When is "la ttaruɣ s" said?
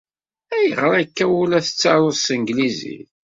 1.47-2.21